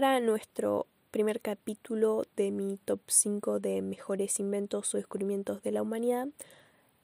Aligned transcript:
para 0.00 0.20
nuestro 0.20 0.86
primer 1.10 1.40
capítulo 1.40 2.22
de 2.36 2.52
mi 2.52 2.76
top 2.76 3.00
5 3.08 3.58
de 3.58 3.82
mejores 3.82 4.38
inventos 4.38 4.94
o 4.94 4.96
descubrimientos 4.96 5.60
de 5.64 5.72
la 5.72 5.82
humanidad, 5.82 6.28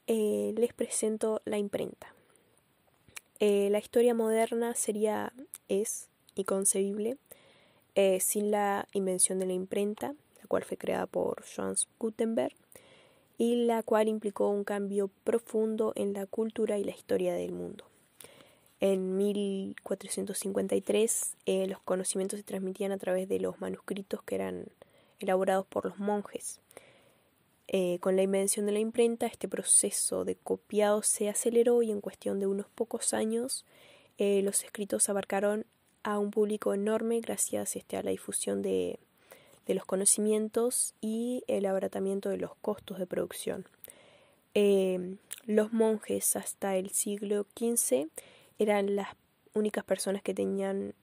eh, 0.07 0.53
les 0.55 0.71
presento 0.71 1.41
la 1.43 1.57
imprenta. 1.57 2.15
Eh, 3.41 3.67
la 3.69 3.79
historia 3.79 4.13
moderna 4.13 4.75
sería, 4.75 5.33
es 5.67 6.07
inconcebible 6.35 7.17
eh, 7.95 8.21
sin 8.21 8.49
la 8.49 8.87
invención 8.93 9.39
de 9.39 9.47
la 9.47 9.53
imprenta, 9.53 10.15
la 10.41 10.47
cual 10.47 10.63
fue 10.63 10.77
creada 10.77 11.05
por 11.05 11.43
Johannes 11.53 11.89
Gutenberg 11.99 12.55
y 13.37 13.65
la 13.65 13.83
cual 13.83 14.07
implicó 14.07 14.47
un 14.47 14.63
cambio 14.63 15.09
profundo 15.25 15.91
en 15.97 16.13
la 16.13 16.27
cultura 16.27 16.77
y 16.77 16.85
la 16.85 16.91
historia 16.91 17.33
del 17.33 17.51
mundo. 17.51 17.83
En 18.81 19.15
1453 19.17 21.35
eh, 21.45 21.67
los 21.67 21.79
conocimientos 21.81 22.39
se 22.39 22.43
transmitían 22.43 22.91
a 22.91 22.97
través 22.97 23.29
de 23.29 23.39
los 23.39 23.61
manuscritos 23.61 24.21
que 24.23 24.35
eran 24.35 24.65
elaborados 25.19 25.65
por 25.65 25.85
los 25.85 25.97
monjes. 25.97 26.59
Eh, 27.67 27.99
con 27.99 28.15
la 28.15 28.21
invención 28.21 28.65
de 28.65 28.71
la 28.73 28.79
imprenta, 28.79 29.27
este 29.27 29.47
proceso 29.47 30.25
de 30.25 30.35
copiado 30.35 31.01
se 31.03 31.29
aceleró 31.29 31.81
y 31.81 31.91
en 31.91 32.01
cuestión 32.01 32.39
de 32.39 32.47
unos 32.47 32.67
pocos 32.67 33.13
años 33.13 33.65
eh, 34.17 34.41
los 34.43 34.63
escritos 34.63 35.09
abarcaron 35.09 35.65
a 36.03 36.19
un 36.19 36.31
público 36.31 36.73
enorme 36.73 37.19
gracias 37.21 37.75
este, 37.75 37.97
a 37.97 38.03
la 38.03 38.11
difusión 38.11 38.61
de, 38.61 38.99
de, 39.65 39.73
los 39.73 39.85
conocimientos 39.85 40.93
y 41.01 41.43
el 41.47 41.65
abaratamiento 41.65 42.29
de 42.29 42.37
los 42.37 42.55
costos 42.55 42.99
de 42.99 43.07
producción. 43.07 43.65
los 45.47 45.73
monjes 45.73 46.35
hasta 46.35 46.77
el 46.77 46.91
siglo 46.91 47.45
XV 47.57 48.07
eran 48.59 48.95
las 48.95 49.09
únicas 49.53 49.83
personas 49.83 50.21
que 50.21 50.33
tenían, 50.33 50.93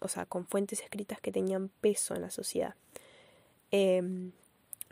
o 0.00 0.08
sea, 0.08 0.26
con 0.26 0.46
fuentes 0.46 0.80
escritas 0.80 1.20
que 1.20 1.32
tenían 1.32 1.68
peso 1.80 2.14
en 2.14 2.22
la 2.22 2.30
sociedad. 2.30 2.74
Em, 3.70 4.32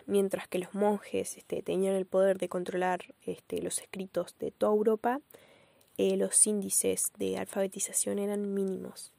mientras 0.06 0.48
que 0.48 0.58
los 0.58 0.74
monjes 0.74 1.36
este, 1.36 1.62
tenían 1.62 1.94
el 1.94 2.06
poder 2.06 2.38
de 2.38 2.48
controlar 2.48 3.14
este, 3.26 3.62
los 3.62 3.78
escritos 3.78 4.36
de 4.38 4.50
toda 4.50 4.72
Europa, 4.72 5.20
eh, 5.98 6.16
los 6.16 6.46
índices 6.46 7.12
de 7.18 7.38
alfabetización 7.38 8.18
eran 8.18 8.54
mínimos. 8.54 9.12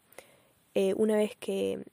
Eh, 0.74 0.94
una 0.96 1.16
vez 1.16 1.36
que, 1.38 1.84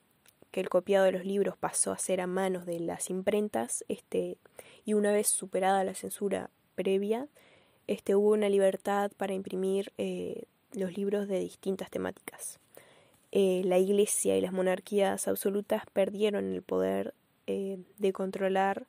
que, 0.51 0.61
el 0.61 0.69
copiado 0.69 1.05
de 1.05 1.11
los 1.11 1.25
libros 1.25 1.57
pasó 1.57 1.91
a 1.91 1.97
ser 1.97 2.21
a 2.21 2.27
manos 2.27 2.65
de 2.65 2.79
las 2.79 3.09
imprentas, 3.09 3.85
este, 3.87 4.37
y 4.85 4.93
una 4.93 5.11
vez 5.11 5.27
superada 5.27 5.83
la 5.83 5.93
censura 5.93 6.49
previa, 6.75 7.27
este, 7.87 8.15
hubo 8.15 8.31
una 8.31 8.49
libertad 8.49 9.11
para 9.17 9.33
imprimir 9.33 9.91
eh, 9.97 10.45
los 10.73 10.97
libros 10.97 11.27
de 11.27 11.39
distintas 11.39 11.89
temáticas. 11.89 12.59
Eh, 13.31 13.61
la 13.65 13.77
Iglesia 13.77 14.37
y 14.37 14.41
las 14.41 14.51
monarquías 14.51 15.27
absolutas 15.27 15.83
perdieron 15.93 16.51
el 16.53 16.63
poder 16.63 17.13
eh, 17.45 17.77
de 17.97 18.11
controlar 18.11 18.87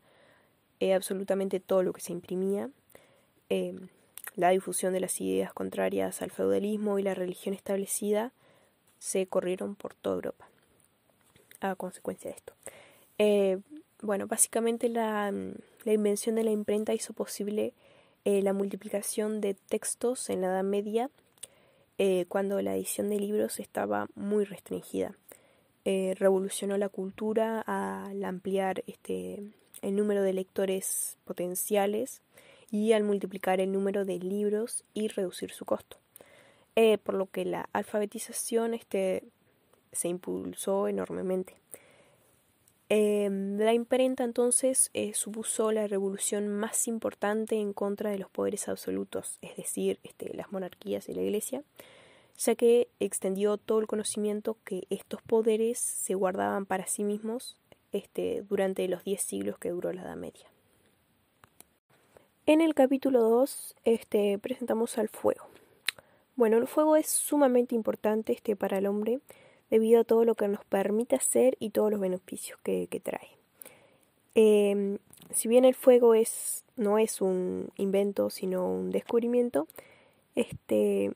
eh, 0.80 0.94
absolutamente 0.94 1.60
todo 1.60 1.82
lo 1.82 1.92
que 1.92 2.00
se 2.00 2.12
imprimía. 2.12 2.70
la 4.36 4.50
difusión 4.50 4.92
de 4.92 5.00
las 5.00 5.20
ideas 5.20 5.52
contrarias 5.52 6.22
al 6.22 6.30
feudalismo 6.30 6.98
y 6.98 7.02
la 7.02 7.14
religión 7.14 7.52
establecida 7.54 8.32
se 8.98 9.26
corrieron 9.26 9.74
por 9.74 9.94
toda 9.94 10.16
Europa 10.16 10.48
a 11.60 11.74
consecuencia 11.74 12.30
de 12.30 12.36
esto. 12.36 12.54
bueno, 14.02 14.26
básicamente 14.26 14.88
la, 14.88 15.32
la, 15.84 15.92
invención 15.92 16.36
de 16.36 16.44
la 16.44 16.52
imprenta 16.52 16.94
hizo 16.94 17.12
posible 17.12 17.74
la 18.24 18.52
multiplicación 18.52 19.40
de 19.40 19.54
textos 19.54 20.30
en 20.30 20.42
la 20.42 20.46
Edad 20.46 20.64
Media 20.64 21.10
eh, 22.02 22.24
cuando 22.28 22.62
la 22.62 22.74
edición 22.74 23.10
de 23.10 23.20
libros 23.20 23.60
estaba 23.60 24.08
muy 24.14 24.46
restringida. 24.46 25.18
Eh, 25.84 26.14
revolucionó 26.18 26.78
la 26.78 26.88
cultura 26.88 27.60
al 27.60 28.24
ampliar 28.24 28.82
este, 28.86 29.42
el 29.82 29.96
número 29.96 30.22
de 30.22 30.32
lectores 30.32 31.18
potenciales 31.26 32.22
y 32.70 32.94
al 32.94 33.04
multiplicar 33.04 33.60
el 33.60 33.70
número 33.70 34.06
de 34.06 34.18
libros 34.18 34.82
y 34.94 35.08
reducir 35.08 35.50
su 35.50 35.66
costo. 35.66 35.98
Eh, 36.74 36.96
por 36.96 37.16
lo 37.16 37.26
que 37.26 37.44
la 37.44 37.68
alfabetización 37.74 38.72
este, 38.72 39.22
se 39.92 40.08
impulsó 40.08 40.88
enormemente. 40.88 41.56
La 42.90 43.72
imprenta 43.72 44.24
entonces 44.24 44.90
supuso 45.14 45.70
la 45.70 45.86
revolución 45.86 46.48
más 46.48 46.88
importante 46.88 47.56
en 47.56 47.72
contra 47.72 48.10
de 48.10 48.18
los 48.18 48.28
poderes 48.30 48.68
absolutos, 48.68 49.38
es 49.42 49.56
decir, 49.56 50.00
este, 50.02 50.34
las 50.34 50.50
monarquías 50.50 51.08
y 51.08 51.14
la 51.14 51.22
iglesia, 51.22 51.62
ya 52.36 52.56
que 52.56 52.88
extendió 52.98 53.58
todo 53.58 53.78
el 53.78 53.86
conocimiento 53.86 54.56
que 54.64 54.86
estos 54.90 55.22
poderes 55.22 55.78
se 55.78 56.14
guardaban 56.14 56.66
para 56.66 56.86
sí 56.86 57.04
mismos 57.04 57.56
este, 57.92 58.42
durante 58.48 58.88
los 58.88 59.04
diez 59.04 59.22
siglos 59.22 59.58
que 59.58 59.70
duró 59.70 59.92
la 59.92 60.02
Edad 60.02 60.16
Media. 60.16 60.46
En 62.46 62.60
el 62.60 62.74
capítulo 62.74 63.20
2 63.20 63.76
este, 63.84 64.38
presentamos 64.38 64.98
al 64.98 65.08
fuego. 65.08 65.46
Bueno, 66.34 66.56
el 66.56 66.66
fuego 66.66 66.96
es 66.96 67.08
sumamente 67.08 67.74
importante 67.74 68.32
este, 68.32 68.56
para 68.56 68.78
el 68.78 68.86
hombre 68.86 69.20
debido 69.70 70.00
a 70.00 70.04
todo 70.04 70.24
lo 70.24 70.34
que 70.34 70.48
nos 70.48 70.64
permite 70.64 71.16
hacer 71.16 71.56
y 71.60 71.70
todos 71.70 71.90
los 71.90 72.00
beneficios 72.00 72.58
que, 72.62 73.00
trae. 73.02 73.28
Em, 74.34 74.98
si 75.32 75.48
bien 75.48 75.64
el 75.64 75.74
fuego 75.74 76.14
es, 76.14 76.64
no 76.76 76.98
es 76.98 77.20
un 77.20 77.70
invento, 77.76 78.30
sino 78.30 78.66
un 78.66 78.90
descubrimiento, 78.90 79.66
este, 80.34 81.12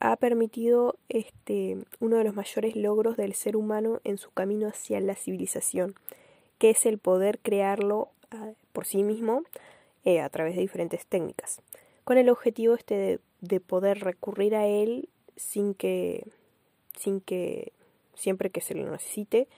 ha 0.00 0.16
permitido 0.16 0.96
este, 1.08 1.78
uno 2.00 2.16
de 2.16 2.24
los 2.24 2.34
mayores 2.34 2.74
logros 2.74 3.16
del 3.16 3.34
ser 3.34 3.56
humano 3.56 4.00
en 4.04 4.18
su 4.18 4.30
camino 4.30 4.66
hacia 4.68 4.98
la 5.00 5.14
civilización, 5.14 5.94
que 6.58 6.70
es 6.70 6.86
el 6.86 6.98
poder 6.98 7.38
crearlo 7.38 8.08
ah, 8.30 8.52
por 8.72 8.86
sí 8.86 9.02
mismo 9.02 9.42
eh, 10.04 10.20
a 10.20 10.28
través 10.30 10.54
de 10.54 10.62
diferentes 10.62 11.06
técnicas, 11.06 11.60
con 12.04 12.16
el 12.16 12.30
objetivo 12.30 12.74
este 12.74 13.20
de, 13.40 13.60
poder 13.60 14.00
recurrir 14.00 14.54
a 14.54 14.66
él 14.66 15.08
sin 15.36 15.74
que, 15.74 16.26
sin 17.00 17.20
que 17.20 17.72
siempre 18.14 18.50
que 18.50 18.60
se 18.60 18.74
lo 18.74 18.90
necesite 18.90 19.48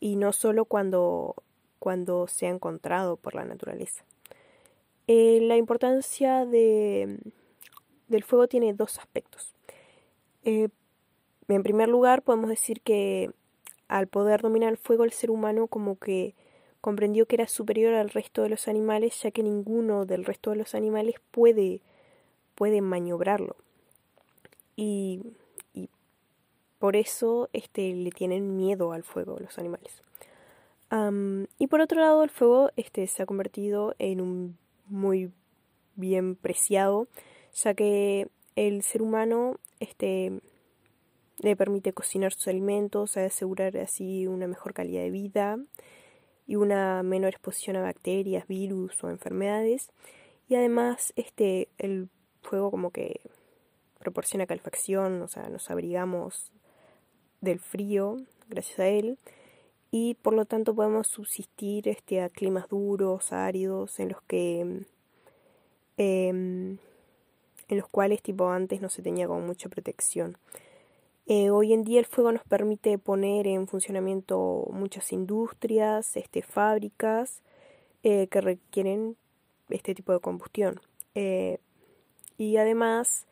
y 0.00 0.16
no 0.16 0.32
solo 0.32 0.64
cuando, 0.64 1.36
cuando 1.78 2.26
sea 2.26 2.50
encontrado 2.50 3.16
por 3.16 3.34
la 3.34 3.44
naturaleza. 3.44 4.04
Eh, 5.06 5.38
la 5.42 5.56
importancia 5.56 6.44
de, 6.44 7.18
del 8.08 8.24
fuego 8.24 8.48
tiene 8.48 8.74
dos 8.74 8.98
aspectos. 8.98 9.54
Eh, 10.44 10.68
en 11.48 11.62
primer 11.62 11.88
lugar, 11.88 12.22
podemos 12.22 12.50
decir 12.50 12.80
que 12.80 13.30
al 13.86 14.08
poder 14.08 14.42
dominar 14.42 14.70
el 14.70 14.78
fuego, 14.78 15.04
el 15.04 15.12
ser 15.12 15.30
humano 15.30 15.68
como 15.68 15.98
que 15.98 16.34
comprendió 16.80 17.26
que 17.26 17.36
era 17.36 17.46
superior 17.46 17.94
al 17.94 18.10
resto 18.10 18.42
de 18.42 18.48
los 18.48 18.66
animales, 18.66 19.22
ya 19.22 19.30
que 19.30 19.42
ninguno 19.42 20.06
del 20.06 20.24
resto 20.24 20.50
de 20.50 20.56
los 20.56 20.74
animales 20.74 21.16
puede, 21.30 21.80
puede 22.54 22.80
maniobrarlo. 22.80 23.56
Y, 24.76 25.20
por 26.84 26.96
eso 26.96 27.48
este, 27.54 27.94
le 27.94 28.10
tienen 28.10 28.58
miedo 28.58 28.92
al 28.92 29.04
fuego 29.04 29.38
los 29.40 29.58
animales. 29.58 30.02
y 31.58 31.66
por 31.66 31.80
otro 31.80 31.98
lado, 31.98 32.22
el 32.22 32.28
fuego 32.28 32.72
este, 32.76 33.06
se 33.06 33.22
ha 33.22 33.26
convertido 33.26 33.94
en 33.98 34.20
un 34.20 34.58
muy 34.84 35.32
bien 35.96 36.36
preciado, 36.36 37.08
ya 37.54 37.72
que 37.72 38.28
el 38.54 38.82
ser 38.82 39.00
humano 39.00 39.56
este, 39.80 40.42
le 41.38 41.56
permite 41.56 41.94
cocinar 41.94 42.34
sus 42.34 42.48
alimentos, 42.48 43.16
asegurar 43.16 43.78
así 43.78 44.26
una 44.26 44.46
mejor 44.46 44.74
calidad 44.74 45.04
de 45.04 45.10
vida 45.10 45.58
y 46.46 46.56
una 46.56 47.02
menor 47.02 47.30
exposición 47.30 47.76
a 47.76 47.80
bacterias, 47.80 48.46
virus 48.46 49.02
o 49.02 49.08
enfermedades. 49.08 49.90
Y 50.50 50.56
además, 50.56 51.14
este, 51.16 51.70
el 51.78 52.10
fuego 52.42 52.70
como 52.70 52.90
que 52.90 53.22
proporciona 53.98 54.44
calefacción, 54.46 55.22
o 55.22 55.28
sea, 55.28 55.48
nos 55.48 55.70
abrigamos 55.70 56.52
del 57.44 57.60
frío 57.60 58.16
gracias 58.48 58.78
a 58.78 58.88
él 58.88 59.18
y 59.90 60.14
por 60.14 60.34
lo 60.34 60.44
tanto 60.44 60.74
podemos 60.74 61.06
subsistir 61.06 61.88
este, 61.88 62.20
a 62.20 62.28
climas 62.28 62.68
duros, 62.68 63.32
áridos, 63.32 64.00
en 64.00 64.08
los 64.08 64.22
que 64.22 64.60
em, 65.96 66.78
en 67.68 67.78
los 67.78 67.88
cuales 67.88 68.22
tipo 68.22 68.50
antes 68.50 68.80
no 68.80 68.88
se 68.88 69.02
tenía 69.02 69.26
como 69.26 69.40
mucha 69.40 69.68
protección. 69.68 70.36
Eh, 71.26 71.50
hoy 71.50 71.72
en 71.72 71.84
día 71.84 72.00
el 72.00 72.06
fuego 72.06 72.32
nos 72.32 72.42
permite 72.44 72.98
poner 72.98 73.46
en 73.46 73.66
funcionamiento 73.66 74.68
muchas 74.72 75.12
industrias, 75.12 76.16
este, 76.16 76.42
fábricas 76.42 77.40
eh, 78.02 78.26
que 78.26 78.40
requieren 78.40 79.16
este 79.70 79.94
tipo 79.94 80.12
de 80.12 80.20
combustión. 80.20 80.80
Eh, 81.14 81.58
y 82.36 82.56
además 82.56 83.26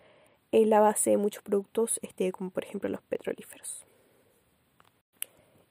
es 0.53 0.67
la 0.69 0.81
base 0.81 1.11
de 1.11 1.17
muchos 1.17 1.43
productos, 1.43 1.99
este, 2.03 2.31
como 2.33 2.51
por 2.51 2.65
ejemplo 2.65 2.89
los 2.89 3.03
petrolíferos. 3.03 3.85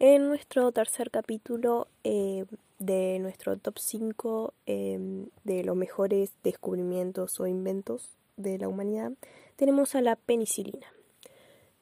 En 0.03 0.27
nuestro 0.27 0.71
tercer 0.71 1.11
capítulo 1.11 1.87
de 2.03 3.19
nuestro 3.19 3.55
top 3.57 3.77
5 3.77 4.51
de 4.65 5.63
los 5.63 5.75
mejores 5.75 6.31
descubrimientos 6.43 7.39
o 7.39 7.45
inventos 7.45 8.09
de 8.35 8.57
la 8.57 8.67
humanidad, 8.67 9.11
tenemos 9.57 9.93
a 9.93 10.01
la 10.01 10.15
penicilina. 10.15 10.87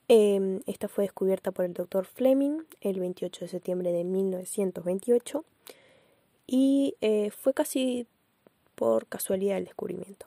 Em, 0.10 0.60
esta 0.66 0.90
fue 0.90 1.06
descubierta 1.06 1.52
por 1.54 1.64
el 1.64 1.74
doctor 1.74 2.04
Fleming 2.04 2.64
el 2.82 3.00
28 3.00 3.46
de 3.46 3.48
septiembre 3.48 3.94
de 3.94 4.04
1928 4.04 5.46
y 6.46 6.96
eh, 7.00 7.32
fue 7.32 7.54
casi 7.54 8.06
por 8.76 9.08
casualidad 9.08 9.60
el 9.60 9.64
descubrimiento. 9.64 10.26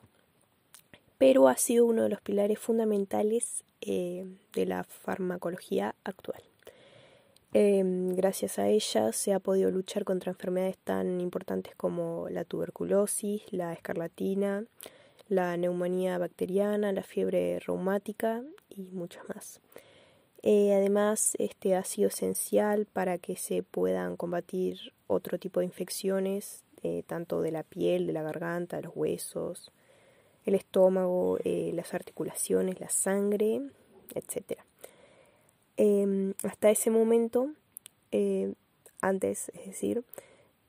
Pero 1.18 1.46
ha 1.46 1.58
sido 1.58 1.84
uno 1.84 2.04
de 2.04 2.08
los 2.08 2.22
pilares 2.22 2.58
fundamentales 2.58 3.64
eh, 3.82 4.24
de 4.54 4.64
la 4.64 4.82
farmacología 4.84 5.94
actual. 6.04 6.42
Em, 7.54 8.14
gracias 8.14 8.58
a 8.58 8.68
ella 8.68 9.12
se 9.12 9.34
ha 9.34 9.38
podido 9.38 9.70
luchar 9.70 10.04
contra 10.04 10.32
enfermedades 10.32 10.78
tan 10.78 11.20
importantes 11.20 11.74
como 11.76 12.28
la 12.30 12.44
tuberculosis, 12.44 13.42
la 13.50 13.74
escarlatina, 13.74 14.64
la 15.28 15.56
neumonía 15.58 16.16
bacteriana, 16.16 16.92
la 16.92 17.02
fiebre 17.02 17.58
reumática 17.60 18.42
y 18.70 18.90
muchas 18.92 19.28
más. 19.28 19.60
Eh, 20.42 20.72
además, 20.74 21.34
este 21.38 21.76
ha 21.76 21.84
sido 21.84 22.08
esencial 22.08 22.86
para 22.86 23.18
que 23.18 23.36
se 23.36 23.62
puedan 23.62 24.16
combatir 24.16 24.92
otro 25.06 25.38
tipo 25.38 25.60
de 25.60 25.66
infecciones, 25.66 26.64
eh, 26.82 27.02
tanto 27.06 27.42
de 27.42 27.52
la 27.52 27.64
piel, 27.64 28.06
de 28.06 28.12
la 28.14 28.22
garganta, 28.22 28.80
los 28.80 28.92
huesos, 28.96 29.70
el 30.44 30.54
estómago, 30.54 31.38
eh, 31.44 31.70
las 31.74 31.94
articulaciones, 31.94 32.80
la 32.80 32.88
sangre, 32.88 33.60
etc. 34.14 34.58
Em, 35.76 36.34
hasta 36.44 36.70
ese 36.70 36.90
momento, 36.90 37.50
eh, 38.10 38.54
antes, 39.00 39.50
es 39.54 39.66
decir, 39.66 40.04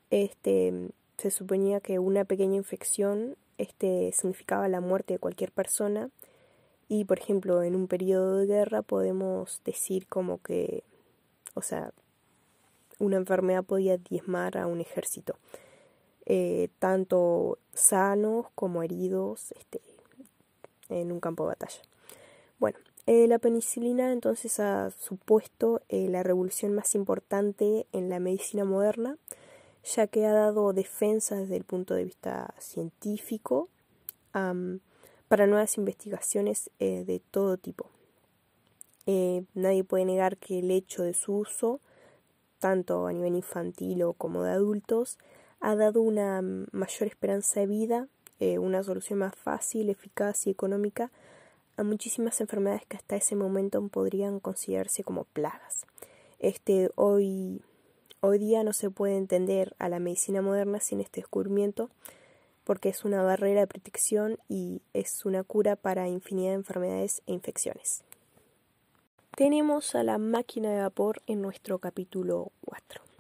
este, 0.10 0.92
se 1.18 1.32
suponía 1.32 1.80
que 1.80 2.00
una 2.00 2.26
pequeña 2.26 2.56
infección 2.56 3.36
este, 3.58 4.12
significaba 4.14 4.68
la 4.68 4.82
muerte 4.82 5.14
de 5.14 5.20
cualquier 5.20 5.52
persona 5.52 6.10
y, 6.88 7.06
por 7.06 7.20
ejemplo, 7.20 7.64
en 7.64 7.76
un 7.76 7.88
periodo 7.88 8.38
de 8.38 8.46
guerra 8.46 8.82
podemos 8.82 9.62
decir 9.66 10.08
como 10.08 10.42
que, 10.42 10.84
o 11.54 11.62
sea, 11.62 11.92
una 13.00 13.18
enfermedad 13.18 13.64
podía 13.64 13.98
diezmar 13.98 14.58
a 14.58 14.68
un 14.68 14.82
ejército, 14.82 15.36
eh, 16.26 16.70
tanto 16.80 17.58
sanos 17.74 18.48
como 18.56 18.84
heridos 18.84 19.52
este, 19.54 19.82
en 20.90 21.12
un 21.12 21.20
campo 21.20 21.44
de 21.44 21.50
batalla. 21.50 21.82
Bueno, 22.60 22.80
eh, 23.06 23.28
la 23.28 23.38
penicilina 23.38 24.14
entonces 24.14 24.62
ha 24.62 24.90
supuesto 24.92 25.82
eh, 25.90 26.08
la 26.08 26.24
revolución 26.24 26.74
más 26.74 26.96
importante 26.96 27.86
en 27.92 28.10
la 28.10 28.20
medicina 28.20 28.64
moderna, 28.64 29.18
ya 29.84 30.08
que 30.08 30.26
ha 30.26 30.32
dado 30.32 30.72
defensa 30.72 31.36
desde 31.36 31.58
el 31.58 31.66
punto 31.66 31.96
de 31.96 32.06
vista 32.06 32.54
científico 32.60 33.68
para 34.32 35.46
nuevas 35.46 35.78
investigaciones 35.78 36.72
eh, 36.80 37.04
de 37.06 37.20
todo 37.20 37.58
tipo. 37.58 37.86
nadie 39.06 39.84
puede 39.84 40.06
negar 40.06 40.38
que 40.38 40.60
el 40.60 40.72
hecho 40.72 41.04
de 41.04 41.14
su 41.14 41.36
uso, 41.36 41.82
tanto 42.60 43.06
a 43.06 43.14
nivel 43.14 43.36
infantil 43.36 44.04
o 44.04 44.14
como 44.14 44.44
de 44.44 44.52
adultos, 44.52 45.20
ha 45.60 45.76
dado 45.76 46.02
una 46.02 46.42
mayor 46.42 47.08
esperanza 47.10 47.60
de 47.60 47.68
vida, 47.68 48.08
una 48.40 48.84
solución 48.84 49.20
más 49.20 49.36
fácil, 49.36 49.90
eficaz 49.90 50.48
y 50.48 50.50
económica 50.50 51.12
a 51.78 51.84
muchísimas 51.84 52.40
enfermedades 52.42 52.86
que 52.86 52.98
hasta 52.98 53.16
ese 53.16 53.36
momento 53.36 53.86
podrían 53.88 54.40
considerarse 54.40 55.04
como 55.04 55.26
plagas. 55.26 55.86
Este, 56.40 56.90
hoy, 56.96 57.62
hoy 58.22 58.40
día 58.40 58.64
no 58.64 58.74
se 58.74 58.90
puede 58.90 59.18
entender 59.18 59.76
a 59.80 59.90
la 59.90 60.00
medicina 60.00 60.42
moderna 60.42 60.80
sin 60.80 61.00
este 61.00 61.22
descubrimiento 61.22 61.90
porque 62.64 62.90
es 62.90 63.04
una 63.06 63.22
barrera 63.24 63.62
de 63.62 63.68
protección 63.68 64.38
y 64.48 64.82
es 64.94 65.26
una 65.26 65.44
cura 65.44 65.76
para 65.76 66.08
infinidad 66.08 66.52
de 66.52 66.56
enfermedades 66.56 67.22
e 67.28 67.34
infecciones. 67.34 68.04
Tenemos 69.36 69.96
a 69.96 70.04
la 70.04 70.18
máquina 70.18 70.72
de 70.72 70.82
vapor 70.82 71.22
en 71.28 71.42
nuestro 71.42 71.80
capítulo 71.80 72.52
4. 72.66 73.13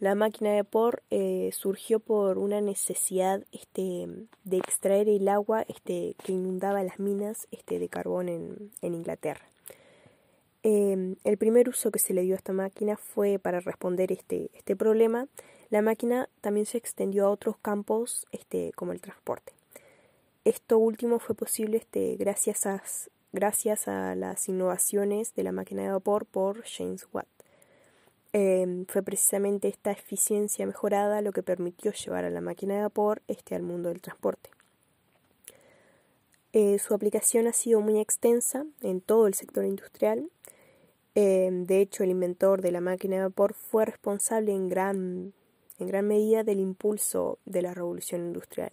La 0.00 0.14
máquina 0.14 0.50
de 0.50 0.62
vapor 0.62 1.02
eh, 1.10 1.50
surgió 1.52 1.98
por 1.98 2.38
una 2.38 2.60
necesidad 2.60 3.42
este, 3.50 4.06
de 4.44 4.56
extraer 4.56 5.08
el 5.08 5.26
agua 5.28 5.62
este, 5.62 6.14
que 6.22 6.32
inundaba 6.32 6.84
las 6.84 7.00
minas 7.00 7.48
este, 7.50 7.80
de 7.80 7.88
carbón 7.88 8.28
en, 8.28 8.70
Inglaterra. 8.80 9.44
Em, 10.62 11.16
el 11.24 11.36
primer 11.36 11.68
uso 11.68 11.90
que 11.90 11.98
se 11.98 12.14
le 12.14 12.22
dio 12.22 12.34
a 12.34 12.36
esta 12.36 12.52
máquina 12.52 12.96
fue 12.96 13.40
para 13.40 13.58
responder 13.58 14.12
este, 14.12 14.50
este 14.54 14.76
problema. 14.76 15.26
La 15.68 15.82
máquina 15.82 16.28
también 16.42 16.66
se 16.66 16.78
extendió 16.78 17.26
a 17.26 17.30
otros 17.30 17.56
campos 17.58 18.24
como 18.76 18.92
el 18.92 19.00
transporte. 19.00 19.52
Esto 20.44 20.78
último 20.78 21.18
fue 21.18 21.34
posible 21.34 21.84
gracias, 22.18 22.66
a, 22.66 22.82
gracias 23.32 23.88
a 23.88 24.14
las 24.14 24.48
innovaciones 24.48 25.34
de 25.34 25.42
la 25.42 25.52
máquina 25.52 25.82
de 25.82 25.90
vapor 25.90 26.24
por 26.24 26.62
James 26.64 27.06
Watt. 27.12 27.37
Em, 28.32 28.84
fue 28.86 29.02
precisamente 29.02 29.68
esta 29.68 29.90
eficiencia 29.90 30.66
mejorada 30.66 31.22
lo 31.22 31.32
que 31.32 31.42
permitió 31.42 31.92
llevar 31.92 32.24
a 32.24 32.30
la 32.30 32.42
máquina 32.42 32.74
de 32.74 32.82
vapor 32.82 33.22
este 33.26 33.54
al 33.54 33.62
mundo 33.62 33.88
del 33.88 34.02
transporte. 34.02 34.50
Eh, 36.52 36.78
su 36.78 36.92
aplicación 36.94 37.46
ha 37.46 37.52
sido 37.52 37.80
muy 37.80 37.98
extensa 37.98 38.66
en 38.82 39.00
todo 39.00 39.26
el 39.26 39.34
sector 39.34 39.64
industrial. 39.64 40.30
Em, 41.14 41.64
de 41.64 41.80
hecho, 41.80 42.04
el 42.04 42.10
inventor 42.10 42.60
de 42.62 42.72
la 42.72 42.80
máquina 42.80 43.16
de 43.16 43.22
vapor 43.22 43.54
fue 43.54 43.86
responsable 43.86 44.52
en 44.52 44.68
gran, 44.68 45.32
en 45.78 45.86
gran 45.86 46.06
medida 46.06 46.44
del 46.44 46.60
impulso 46.60 47.38
de 47.46 47.62
la 47.62 47.74
revolución 47.74 48.26
industrial. 48.26 48.72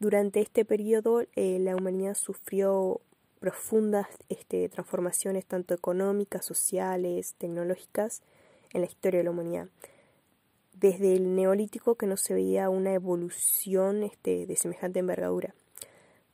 Durante 0.00 0.40
este 0.40 0.64
periodo, 0.64 1.22
eh, 1.36 1.58
la 1.60 1.76
humanidad 1.76 2.14
sufrió 2.14 3.00
profundas 3.40 4.06
este, 4.28 4.68
transformaciones 4.68 5.44
tanto 5.44 5.74
económicas, 5.74 6.44
sociales, 6.44 7.34
tecnológicas, 7.38 8.22
en 8.74 8.82
la 8.82 8.86
historia 8.86 9.18
de 9.18 9.24
la 9.24 9.30
humanidad. 9.30 9.68
Desde 10.74 11.14
el 11.14 11.34
neolítico 11.34 11.94
que 11.94 12.06
no 12.06 12.18
se 12.18 12.34
veía 12.34 12.68
una 12.68 12.92
evolución 12.92 14.02
este, 14.02 14.44
de 14.44 14.56
semejante 14.56 14.98
envergadura. 14.98 15.54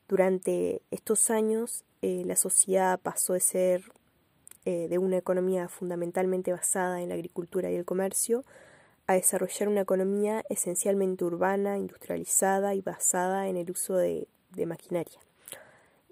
Durante 0.09 0.83
estos 0.91 1.31
años 1.31 1.85
eh, 2.03 2.25
la 2.27 2.35
sociedad 2.35 2.99
pasó 2.99 3.35
de 3.35 3.41
ser 3.41 3.93
eh, 4.65 4.89
de 4.89 4.99
una 4.99 5.19
economía 5.19 5.69
fundamentalmente 5.69 6.53
basada 6.53 7.01
en 7.01 7.11
la 7.11 7.15
agricultura 7.15 7.71
y 7.71 7.77
el 7.77 7.85
comercio 7.85 8.45
a 9.07 9.15
desarrollar 9.15 9.69
una 9.69 9.83
economía 9.83 10.45
esencialmente 10.49 11.25
urbana, 11.25 11.79
industrializada 11.79 12.75
y 12.75 12.81
basada 12.81 13.49
en 13.49 13.57
el 13.57 13.71
uso 13.71 13.97
de, 13.97 14.27
maquinaria. 14.67 15.21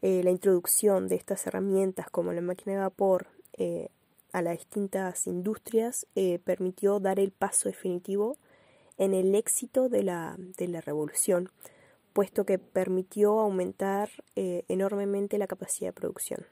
Eh, 0.01 0.23
la 0.23 0.31
introducción 0.31 1.09
de 1.09 1.17
estas 1.17 1.47
herramientas 1.47 2.09
como 2.11 2.33
la 2.33 2.41
máquina 2.41 2.75
de 2.75 2.79
vapor, 2.79 3.27
a 4.33 4.43
las 4.43 4.59
distintas 4.59 5.27
industrias 5.27 6.07
eh, 6.15 6.39
permitió 6.45 7.01
dar 7.01 7.19
el 7.19 7.31
paso 7.31 7.69
definitivo 7.69 8.37
en 8.99 9.15
el 9.15 9.35
éxito 9.35 9.89
de 9.89 10.03
la, 10.03 10.37
de 10.39 10.69
la 10.69 10.81
revolución, 10.81 11.51
puesto 12.13 12.45
que 12.45 12.59
permitió 12.59 13.39
aumentar 13.39 14.11
eh, 14.37 14.65
enormemente 14.69 15.39
la 15.39 15.47
capacidad 15.47 15.89
de 15.89 16.01
producción. 16.01 16.47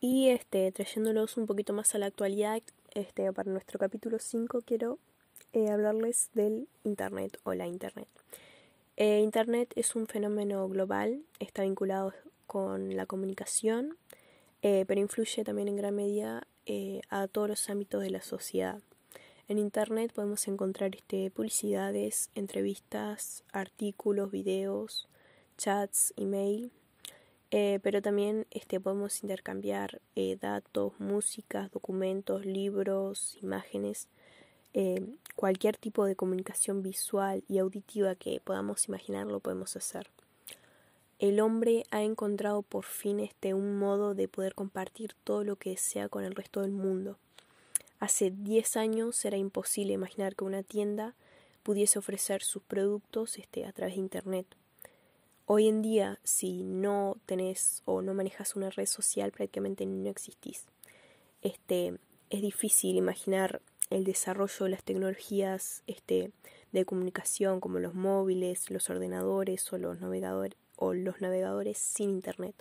Y 0.00 0.28
este, 0.28 0.70
trayéndolos 0.72 1.36
un 1.36 1.46
poquito 1.46 1.72
más 1.72 1.94
a 1.94 1.98
la 1.98 2.06
actualidad, 2.06 2.60
este, 2.94 3.32
para 3.32 3.50
nuestro 3.50 3.78
capítulo 3.78 4.18
5 4.18 4.62
quiero 4.66 4.98
eh, 5.52 5.70
hablarles 5.70 6.30
del 6.34 6.68
Internet 6.84 7.38
o 7.44 7.54
la 7.54 7.66
Internet. 7.66 8.08
Internet 8.96 9.72
es 9.74 9.96
un 9.96 10.06
fenómeno 10.06 10.68
global, 10.68 11.24
está 11.40 11.62
vinculado 11.62 12.12
con 12.46 12.94
la 12.94 13.06
comunicación, 13.06 13.96
eh, 14.66 14.86
pero 14.88 14.98
influye 14.98 15.44
también 15.44 15.68
en 15.68 15.76
gran 15.76 15.94
medida 15.94 16.48
eh, 16.64 17.02
a 17.10 17.28
todos 17.28 17.50
los 17.50 17.68
ámbitos 17.68 18.00
de 18.02 18.08
la 18.08 18.22
sociedad. 18.22 18.80
En 19.46 19.58
Internet 19.58 20.10
podemos 20.14 20.48
encontrar 20.48 20.96
este, 20.96 21.30
publicidades, 21.30 22.30
entrevistas, 22.34 23.44
artículos, 23.52 24.30
videos, 24.30 25.06
chats, 25.58 26.14
email, 26.16 26.72
eh, 27.50 27.78
pero 27.82 28.00
también 28.00 28.46
este, 28.50 28.80
podemos 28.80 29.22
intercambiar 29.22 30.00
datos, 30.40 30.98
músicas, 30.98 31.70
documentos, 31.70 32.46
libros, 32.46 33.36
imágenes, 33.42 34.08
cualquier 35.36 35.76
tipo 35.76 36.06
de 36.06 36.16
comunicación 36.16 36.82
visual 36.82 37.44
y 37.48 37.58
auditiva 37.58 38.14
que 38.14 38.40
podamos 38.42 38.88
imaginar 38.88 39.26
lo 39.26 39.40
podemos 39.40 39.76
hacer 39.76 40.08
el 41.18 41.40
hombre 41.40 41.84
ha 41.90 42.02
encontrado 42.02 42.62
por 42.62 42.84
fin 42.84 43.20
este 43.20 43.54
un 43.54 43.78
modo 43.78 44.14
de 44.14 44.28
poder 44.28 44.54
compartir 44.54 45.14
todo 45.24 45.44
lo 45.44 45.56
que 45.56 45.70
desea 45.70 46.08
con 46.08 46.24
el 46.24 46.34
resto 46.34 46.60
del 46.60 46.72
mundo. 46.72 47.18
Hace 48.00 48.30
10 48.30 48.76
años 48.76 49.24
era 49.24 49.36
imposible 49.36 49.92
imaginar 49.92 50.34
que 50.34 50.44
una 50.44 50.62
tienda 50.62 51.14
pudiese 51.62 51.98
ofrecer 51.98 52.42
sus 52.42 52.62
productos 52.62 53.38
este, 53.38 53.64
a 53.64 53.72
través 53.72 53.94
de 53.94 54.00
internet. 54.00 54.46
Hoy 55.46 55.68
en 55.68 55.82
día, 55.82 56.18
si 56.22 56.62
no 56.62 57.16
tenés 57.26 57.82
o 57.84 58.02
no 58.02 58.12
manejas 58.14 58.56
una 58.56 58.70
red 58.70 58.86
social, 58.86 59.30
prácticamente 59.30 59.86
no 59.86 60.10
existís. 60.10 60.66
Este, 61.42 61.98
es 62.30 62.42
difícil 62.42 62.96
imaginar 62.96 63.60
el 63.90 64.04
desarrollo 64.04 64.64
de 64.64 64.70
las 64.70 64.82
tecnologías 64.82 65.82
este, 65.86 66.32
de 66.72 66.84
comunicación 66.84 67.60
como 67.60 67.78
los 67.78 67.94
móviles, 67.94 68.70
los 68.70 68.90
ordenadores 68.90 69.72
o 69.72 69.78
los 69.78 70.00
navegadores, 70.00 70.58
los 70.92 71.20
navegadores 71.20 71.78
sin 71.78 72.10
Internet. 72.10 72.54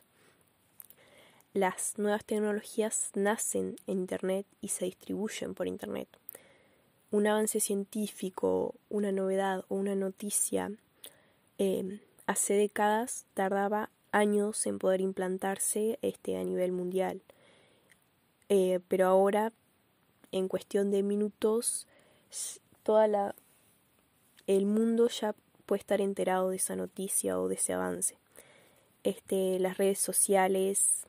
las 1.54 2.00
nuevas 2.00 2.26
tecnologías 2.26 3.12
nacen 3.14 3.76
en 3.86 4.00
Internet 4.00 4.48
y 4.62 4.70
se 4.70 4.86
distribuyen 4.86 5.54
por 5.54 5.68
Internet. 5.68 6.08
Un 7.12 7.28
avance 7.28 7.60
científico, 7.60 8.74
una 8.90 9.12
novedad 9.12 9.66
o 9.68 9.76
una 9.76 9.94
noticia 9.94 10.72
eh, 11.60 12.00
hace 12.26 12.54
décadas 12.56 13.26
tardaba 13.34 13.90
años 14.12 14.66
en 14.66 14.80
poder 14.80 15.02
implantarse 15.02 16.00
este, 16.02 16.38
a 16.38 16.44
nivel 16.44 16.72
mundial. 16.72 17.22
Eh, 18.50 18.80
pero 18.88 19.08
ahora, 19.08 19.54
en 20.32 20.48
cuestión 20.48 20.92
de 20.92 21.04
minutos, 21.04 21.88
toda 22.84 23.36
el 24.48 24.66
mundo 24.66 25.08
ya 25.08 25.36
puede 25.66 25.80
estar 25.80 26.02
enterado 26.02 26.50
de 26.50 26.58
esa 26.58 26.76
noticia 26.76 27.40
o 27.40 27.48
de 27.48 27.56
ese 27.56 27.74
avance. 27.74 28.18
Este, 29.04 29.60
las 29.60 29.78
redes 29.78 30.00
sociales, 30.00 31.06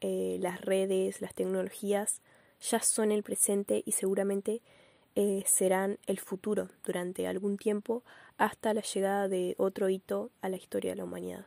eh, 0.00 0.38
las 0.40 0.60
redes, 0.60 1.20
las 1.20 1.34
tecnologías 1.34 2.20
ya 2.60 2.80
son 2.80 3.12
el 3.12 3.22
presente 3.22 3.82
y 3.84 3.92
seguramente 3.92 4.62
eh, 5.16 5.44
serán 5.46 5.98
el 6.06 6.18
futuro 6.18 6.68
durante 6.84 7.26
algún 7.26 7.56
tiempo 7.56 8.02
hasta 8.36 8.74
la 8.74 8.80
llegada 8.80 9.28
de 9.28 9.54
otro 9.58 9.88
hito 9.88 10.30
a 10.40 10.48
la 10.48 10.56
historia 10.56 10.92
de 10.92 10.96
la 10.96 11.04
humanidad. 11.04 11.46